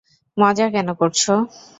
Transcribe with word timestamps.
মজা 0.37 0.65
কেন 0.73 0.87
করছো? 0.93 1.33